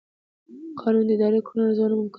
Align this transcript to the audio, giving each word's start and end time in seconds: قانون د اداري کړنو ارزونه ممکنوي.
قانون 0.79 1.03
د 1.07 1.11
اداري 1.15 1.39
کړنو 1.47 1.61
ارزونه 1.69 1.95
ممکنوي. 1.95 2.09